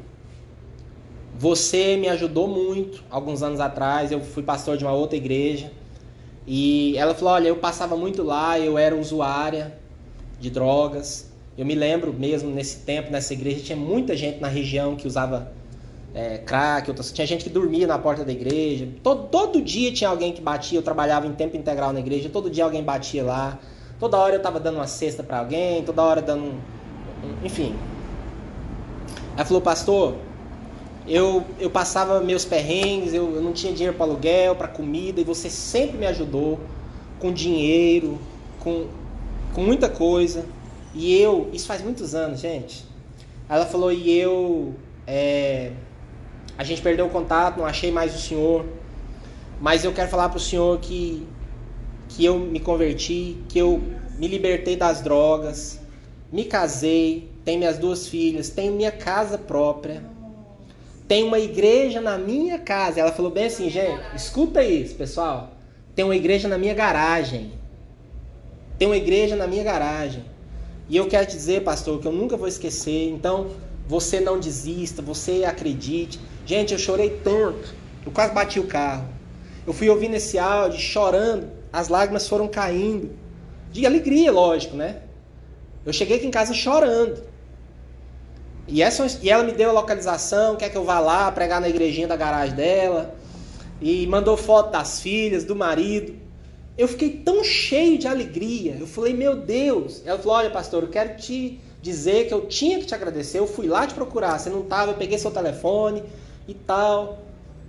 [1.40, 4.12] você me ajudou muito alguns anos atrás.
[4.12, 5.72] Eu fui pastor de uma outra igreja.
[6.46, 9.78] E ela falou: Olha, eu passava muito lá, eu era usuária
[10.38, 11.30] de drogas.
[11.60, 15.52] Eu me lembro mesmo nesse tempo, nessa igreja, tinha muita gente na região que usava
[16.14, 18.88] é, crack, outras, tinha gente que dormia na porta da igreja.
[19.02, 22.48] Todo, todo dia tinha alguém que batia, eu trabalhava em tempo integral na igreja, todo
[22.48, 23.58] dia alguém batia lá.
[23.98, 27.76] Toda hora eu estava dando uma cesta para alguém, toda hora dando um, enfim.
[29.36, 30.14] Ela falou, pastor,
[31.06, 35.24] eu, eu passava meus perrengues, eu, eu não tinha dinheiro para aluguel, para comida, e
[35.24, 36.58] você sempre me ajudou
[37.18, 38.18] com dinheiro,
[38.60, 38.86] com,
[39.52, 40.46] com muita coisa.
[40.94, 42.84] E eu, isso faz muitos anos, gente.
[43.48, 44.74] Ela falou, e eu
[45.06, 45.72] é,
[46.56, 48.64] a gente perdeu o contato, não achei mais o senhor.
[49.60, 51.26] Mas eu quero falar para o senhor que,
[52.08, 53.82] que eu me converti, que eu
[54.18, 55.80] me libertei das drogas,
[56.30, 60.02] me casei, tenho minhas duas filhas, tenho minha casa própria,
[61.08, 63.00] tenho uma igreja na minha casa.
[63.00, 65.52] Ela falou bem assim, gente, escuta isso, pessoal.
[65.94, 67.52] Tem uma igreja na minha garagem.
[68.78, 70.24] Tem uma igreja na minha garagem.
[70.90, 73.10] E eu quero te dizer, pastor, que eu nunca vou esquecer.
[73.10, 73.52] Então,
[73.86, 76.18] você não desista, você acredite.
[76.44, 77.72] Gente, eu chorei tanto.
[78.04, 79.06] Eu quase bati o carro.
[79.64, 81.48] Eu fui ouvindo esse áudio, chorando.
[81.72, 83.12] As lágrimas foram caindo.
[83.70, 85.02] De alegria, lógico, né?
[85.86, 87.22] Eu cheguei aqui em casa chorando.
[88.66, 91.68] E, essa, e ela me deu a localização, quer que eu vá lá pregar na
[91.68, 93.14] igrejinha da garagem dela.
[93.80, 96.19] E mandou foto das filhas, do marido.
[96.80, 98.74] Eu fiquei tão cheio de alegria.
[98.80, 100.00] Eu falei, meu Deus.
[100.06, 103.38] Ela falou: Olha, pastor, eu quero te dizer que eu tinha que te agradecer.
[103.38, 104.38] Eu fui lá te procurar.
[104.38, 106.02] Você não estava, eu peguei seu telefone
[106.48, 107.18] e tal.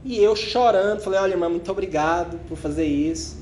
[0.05, 3.35] E eu chorando, falei: Olha, irmã, muito obrigado por fazer isso.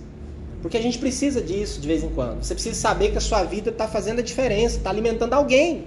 [0.63, 2.43] Porque a gente precisa disso de vez em quando.
[2.43, 5.85] Você precisa saber que a sua vida está fazendo a diferença, está alimentando alguém.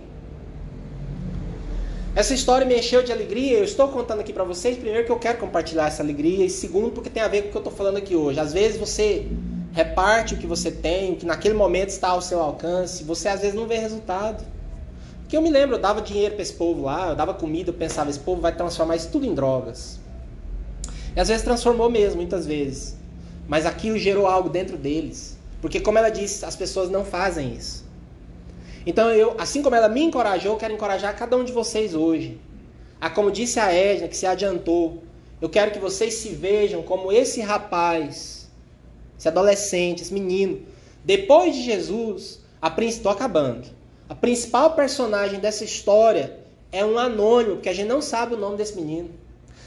[2.15, 3.59] Essa história me encheu de alegria.
[3.59, 6.93] Eu estou contando aqui para vocês, primeiro, que eu quero compartilhar essa alegria, e segundo,
[6.93, 8.39] porque tem a ver com o que eu estou falando aqui hoje.
[8.39, 9.27] Às vezes você
[9.73, 13.41] reparte o que você tem, o que naquele momento está ao seu alcance, você às
[13.41, 14.45] vezes não vê resultado.
[15.23, 17.75] Porque eu me lembro, eu dava dinheiro para esse povo lá, eu dava comida, eu
[17.75, 19.99] pensava, esse povo vai transformar isso tudo em drogas.
[21.17, 22.97] E às vezes transformou mesmo, muitas vezes.
[23.49, 25.39] Mas aquilo gerou algo dentro deles.
[25.61, 27.85] Porque como ela disse, as pessoas não fazem isso.
[28.87, 32.41] Então eu, assim como ela me encorajou, eu quero encorajar cada um de vocês hoje.
[33.01, 35.03] A como disse a Edna, que se adiantou,
[35.41, 38.42] eu quero que vocês se vejam como esse rapaz,
[39.23, 40.63] esse adolescente, esse menino.
[41.05, 43.69] Depois de Jesus, a estou acabando.
[44.09, 46.41] A principal personagem dessa história
[46.73, 49.11] é um anônimo, porque a gente não sabe o nome desse menino.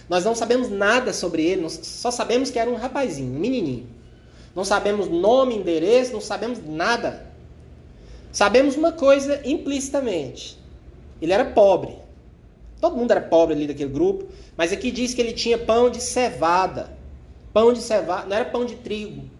[0.10, 3.88] Nós não sabemos nada sobre ele, só sabemos que era um rapazinho, um menininho.
[4.54, 7.26] Não sabemos nome, endereço, não sabemos nada.
[8.34, 10.60] Sabemos uma coisa implicitamente:
[11.22, 11.96] ele era pobre.
[12.82, 14.26] Todo mundo era pobre ali daquele grupo,
[14.58, 16.94] mas aqui diz que ele tinha pão de cevada.
[17.54, 19.34] Pão de cevada, não era pão de trigo.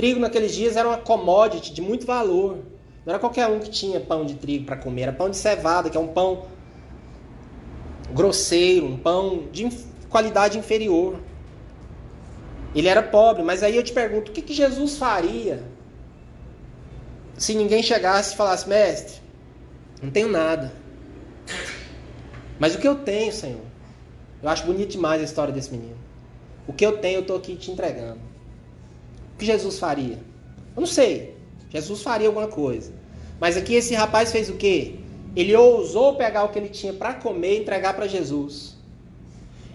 [0.00, 2.56] Trigo naqueles dias era uma commodity de muito valor.
[3.04, 5.90] Não era qualquer um que tinha pão de trigo para comer, era pão de cevada,
[5.90, 6.46] que é um pão
[8.10, 9.68] grosseiro, um pão de
[10.08, 11.20] qualidade inferior.
[12.74, 15.62] Ele era pobre, mas aí eu te pergunto, o que, que Jesus faria
[17.36, 19.20] se ninguém chegasse e falasse, mestre,
[20.02, 20.72] não tenho nada.
[22.58, 23.66] Mas o que eu tenho, Senhor?
[24.42, 25.98] Eu acho bonito demais a história desse menino.
[26.66, 28.29] O que eu tenho, eu estou aqui te entregando.
[29.40, 30.18] Que Jesus faria?
[30.76, 31.34] Eu não sei.
[31.70, 32.92] Jesus faria alguma coisa.
[33.40, 34.96] Mas aqui esse rapaz fez o quê?
[35.34, 38.76] Ele ousou pegar o que ele tinha para comer e entregar para Jesus.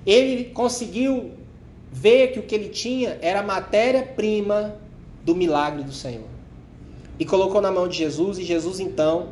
[0.06, 1.32] Ele conseguiu
[1.92, 4.76] ver que o que ele tinha era matéria-prima
[5.24, 6.28] do milagre do Senhor.
[7.18, 9.30] E colocou na mão de Jesus, e Jesus então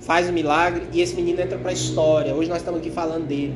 [0.00, 2.34] faz o milagre, e esse menino entra para a história.
[2.34, 3.54] Hoje nós estamos aqui falando dele.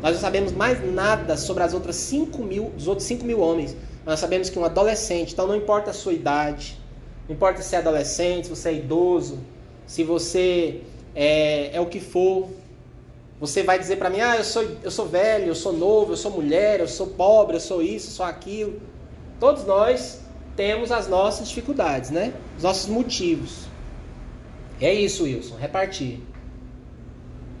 [0.00, 3.76] Nós não sabemos mais nada sobre as outras 5 mil, os outros 5 mil homens.
[4.08, 6.78] Nós sabemos que um adolescente, então não importa a sua idade,
[7.28, 9.38] não importa se é adolescente, se você é idoso,
[9.86, 10.80] se você
[11.14, 12.48] é, é o que for.
[13.38, 16.16] Você vai dizer para mim, ah, eu sou, eu sou velho, eu sou novo, eu
[16.16, 18.80] sou mulher, eu sou pobre, eu sou isso, eu sou aquilo.
[19.38, 20.20] Todos nós
[20.56, 22.32] temos as nossas dificuldades, né?
[22.56, 23.66] Os nossos motivos.
[24.80, 26.18] É isso, Wilson, repartir.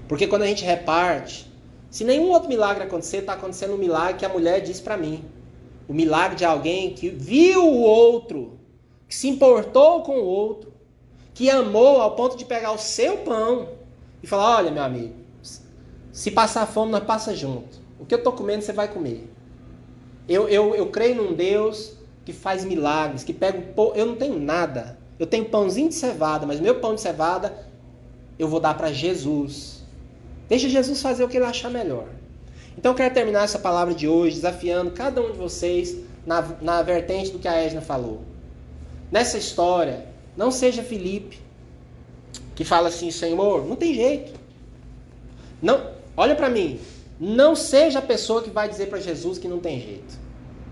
[0.08, 1.52] Porque quando a gente reparte,
[1.90, 5.22] se nenhum outro milagre acontecer, está acontecendo um milagre que a mulher disse para mim.
[5.88, 8.58] O milagre de alguém que viu o outro
[9.08, 10.72] que se importou com o outro,
[11.32, 13.70] que amou ao ponto de pegar o seu pão
[14.22, 15.14] e falar: Olha, meu amigo,
[16.12, 17.80] se passar fome, nós passa junto.
[17.98, 19.30] O que eu estou comendo, você vai comer.
[20.28, 23.92] Eu, eu, eu creio num Deus que faz milagres, que pega o pão.
[23.94, 24.98] Eu não tenho nada.
[25.18, 27.66] Eu tenho pãozinho de cevada, mas meu pão de cevada
[28.38, 29.82] eu vou dar para Jesus.
[30.48, 32.06] Deixa Jesus fazer o que ele achar melhor.
[32.78, 36.80] Então eu quero terminar essa palavra de hoje desafiando cada um de vocês na, na
[36.80, 38.22] vertente do que a Edna falou
[39.10, 40.06] nessa história,
[40.36, 41.40] não seja Felipe,
[42.54, 44.38] que fala assim, Senhor, não tem jeito.
[45.60, 46.78] Não, olha para mim.
[47.18, 50.18] Não seja a pessoa que vai dizer para Jesus que não tem jeito.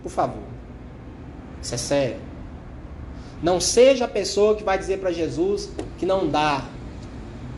[0.02, 0.42] Por favor.
[1.60, 2.20] Isso é sério.
[3.42, 6.64] Não seja a pessoa que vai dizer para Jesus que não dá,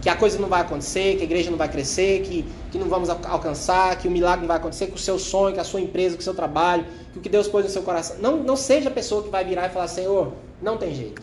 [0.00, 2.88] que a coisa não vai acontecer, que a igreja não vai crescer, que, que não
[2.88, 5.80] vamos alcançar, que o milagre não vai acontecer, que o seu sonho, que a sua
[5.80, 8.16] empresa, que o seu trabalho, que o que Deus pôs no seu coração.
[8.20, 11.22] Não, não seja a pessoa que vai virar e falar, Senhor, não tem jeito.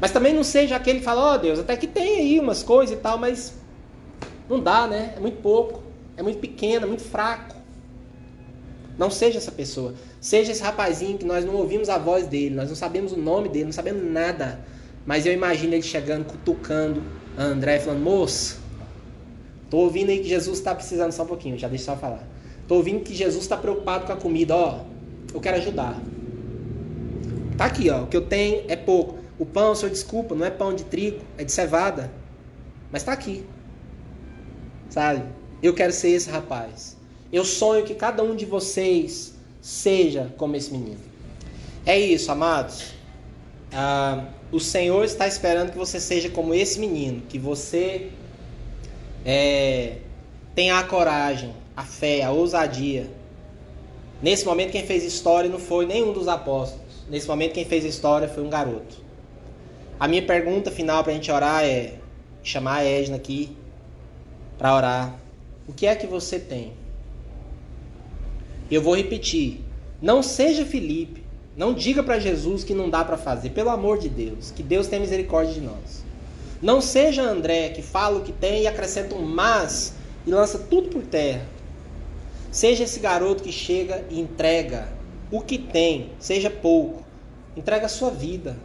[0.00, 2.62] Mas também não seja aquele que fala, ó oh, Deus, até que tem aí umas
[2.62, 3.54] coisas e tal, mas
[4.48, 5.14] não dá, né?
[5.16, 5.82] É muito pouco,
[6.16, 7.54] é muito pequeno, é muito fraco.
[8.98, 9.94] Não seja essa pessoa.
[10.20, 13.48] Seja esse rapazinho que nós não ouvimos a voz dele, nós não sabemos o nome
[13.48, 14.60] dele, não sabemos nada.
[15.06, 17.02] Mas eu imagino ele chegando, cutucando
[17.36, 18.61] a André, falando: Moço,
[19.72, 22.22] tô ouvindo aí que Jesus está precisando só um pouquinho, já deixa só falar.
[22.68, 24.80] Tô ouvindo que Jesus está preocupado com a comida, ó.
[25.32, 25.98] Eu quero ajudar.
[27.56, 28.02] Tá aqui, ó.
[28.02, 29.16] O que eu tenho é pouco.
[29.38, 32.12] O pão, senhor desculpa, não é pão de trigo, é de cevada.
[32.90, 33.46] Mas está aqui.
[34.90, 35.22] Sabe?
[35.62, 36.98] Eu quero ser esse rapaz.
[37.32, 41.00] Eu sonho que cada um de vocês seja como esse menino.
[41.86, 42.92] É isso, amados.
[43.72, 48.10] Ah, o Senhor está esperando que você seja como esse menino, que você
[49.24, 49.98] é,
[50.54, 53.10] tenha a coragem, a fé, a ousadia.
[54.20, 56.82] Nesse momento, quem fez história não foi nenhum dos apóstolos.
[57.08, 59.02] Nesse momento, quem fez história foi um garoto.
[59.98, 61.94] A minha pergunta final para a gente orar é
[62.42, 63.56] chamar a Edna aqui
[64.58, 65.16] para orar.
[65.66, 66.72] O que é que você tem?
[68.70, 69.60] Eu vou repetir.
[70.00, 71.22] Não seja Felipe.
[71.56, 73.50] Não diga para Jesus que não dá para fazer.
[73.50, 74.50] Pelo amor de Deus.
[74.50, 76.04] Que Deus tenha misericórdia de nós.
[76.62, 79.94] Não seja André que fala o que tem e acrescenta um mas
[80.24, 81.44] e lança tudo por terra.
[82.52, 84.88] Seja esse garoto que chega e entrega
[85.28, 87.02] o que tem, seja pouco.
[87.56, 88.56] Entrega a sua vida.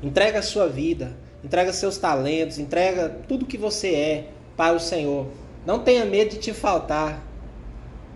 [0.00, 5.26] Entrega a sua vida, entrega seus talentos, entrega tudo que você é para o Senhor.
[5.66, 7.26] Não tenha medo de te faltar.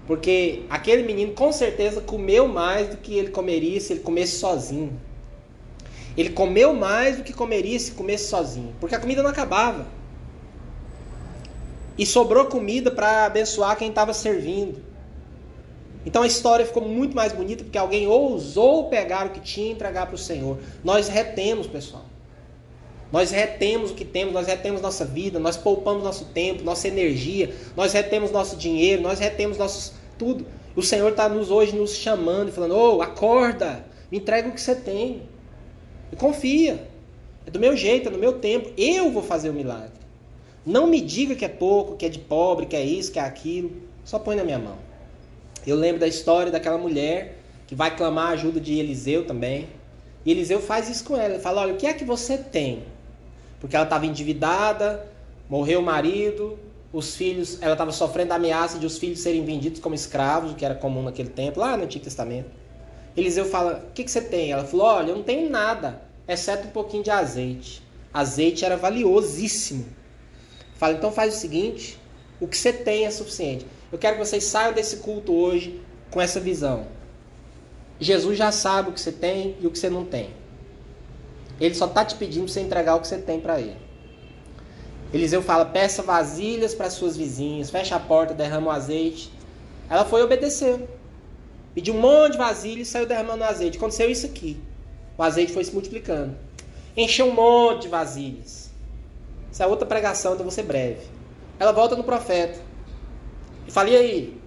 [0.07, 4.93] Porque aquele menino com certeza comeu mais do que ele comeria se ele comesse sozinho.
[6.17, 9.87] Ele comeu mais do que comeria se comesse sozinho, porque a comida não acabava.
[11.97, 14.83] E sobrou comida para abençoar quem estava servindo.
[16.05, 19.73] Então a história ficou muito mais bonita porque alguém ousou pegar o que tinha e
[19.73, 20.59] entregar para o Senhor.
[20.83, 22.05] Nós retemos, pessoal.
[23.13, 27.55] Nós retemos o que temos, nós retemos nossa vida, nós poupamos nosso tempo, nossa energia,
[27.77, 30.47] nós retemos nosso dinheiro, nós retemos nosso tudo.
[30.75, 34.53] O Senhor está nos hoje nos chamando e falando: "Ô, oh, acorda, me entrega o
[34.53, 35.23] que você tem.
[36.17, 36.87] Confia.
[37.47, 38.71] É do meu jeito, é do meu tempo.
[38.77, 39.91] Eu vou fazer o milagre.
[40.65, 43.23] Não me diga que é pouco, que é de pobre, que é isso, que é
[43.23, 43.73] aquilo.
[44.05, 44.77] Só põe na minha mão.
[45.67, 49.69] Eu lembro da história daquela mulher que vai clamar a ajuda de Eliseu também.
[50.25, 51.35] E Eliseu faz isso com ela.
[51.35, 52.85] Ele fala: Olha, o que é que você tem?
[53.61, 55.07] Porque ela estava endividada,
[55.49, 56.59] morreu o marido,
[56.93, 60.55] os filhos, ela estava sofrendo a ameaça de os filhos serem vendidos como escravos, o
[60.55, 62.51] que era comum naquele tempo, lá no Antigo Testamento.
[63.17, 64.53] Eliseu fala: O que, que você tem?
[64.53, 67.83] Ela falou: Olha, eu não tenho nada, exceto um pouquinho de azeite.
[68.13, 69.87] Azeite era valiosíssimo.
[70.77, 71.99] Fala: Então faz o seguinte:
[72.41, 73.67] o que você tem é suficiente.
[73.91, 76.87] Eu quero que vocês saiam desse culto hoje com essa visão.
[78.01, 80.31] Jesus já sabe o que você tem e o que você não tem.
[81.61, 83.77] Ele só está te pedindo para você entregar o que você tem para ele.
[85.13, 89.31] Eliseu fala: peça vasilhas para suas vizinhas, fecha a porta, derrama o azeite.
[89.89, 90.89] Ela foi e obedeceu.
[91.75, 93.79] Pediu um monte de vasilhas e saiu derramando azeite.
[93.79, 94.59] Aconteceu isso aqui.
[95.17, 96.35] O azeite foi se multiplicando.
[96.97, 98.71] Encheu um monte de vasilhas.
[99.51, 101.01] Essa é outra pregação, então vou ser breve.
[101.59, 102.59] Ela volta no profeta.
[103.67, 104.41] E falei aí,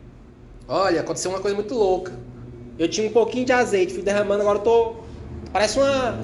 [0.68, 2.14] olha, aconteceu uma coisa muito louca.
[2.78, 4.96] Eu tinha um pouquinho de azeite, fui derramando, agora eu tô.
[5.52, 6.20] Parece uma.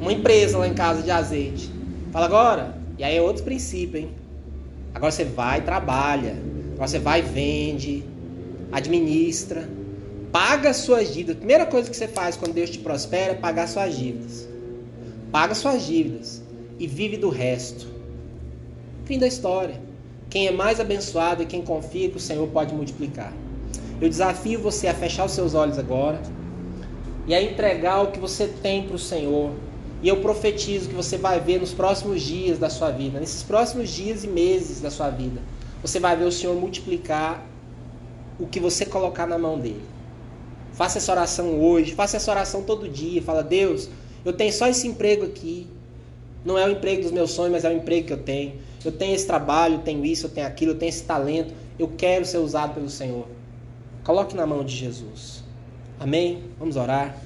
[0.00, 1.70] Uma empresa lá em casa de azeite.
[2.10, 2.76] Fala agora.
[2.98, 4.10] E aí é outro princípio, hein?
[4.94, 6.36] Agora você vai e trabalha.
[6.74, 8.04] Agora você vai e vende.
[8.72, 9.68] Administra.
[10.32, 11.36] Paga suas dívidas.
[11.36, 14.48] A primeira coisa que você faz quando Deus te prospera é pagar suas dívidas.
[15.30, 16.42] Paga suas dívidas.
[16.78, 17.86] E vive do resto.
[19.04, 19.78] Fim da história.
[20.30, 23.30] Quem é mais abençoado e quem confia que o Senhor pode multiplicar.
[24.00, 26.18] Eu desafio você a fechar os seus olhos agora
[27.26, 29.50] e a entregar o que você tem para o Senhor.
[30.02, 33.90] E eu profetizo que você vai ver nos próximos dias da sua vida, nesses próximos
[33.90, 35.40] dias e meses da sua vida,
[35.82, 37.46] você vai ver o Senhor multiplicar
[38.40, 39.91] o que você colocar na mão dele.
[40.82, 43.22] Faça essa oração hoje, faça essa oração todo dia.
[43.22, 43.88] Fala, Deus,
[44.24, 45.68] eu tenho só esse emprego aqui.
[46.44, 48.54] Não é o emprego dos meus sonhos, mas é o emprego que eu tenho.
[48.84, 51.54] Eu tenho esse trabalho, eu tenho isso, eu tenho aquilo, eu tenho esse talento.
[51.78, 53.28] Eu quero ser usado pelo Senhor.
[54.02, 55.44] Coloque na mão de Jesus.
[56.00, 56.42] Amém?
[56.58, 57.16] Vamos orar.